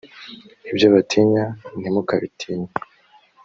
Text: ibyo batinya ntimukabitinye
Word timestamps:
ibyo 0.71 0.87
batinya 0.93 1.43
ntimukabitinye 1.79 2.69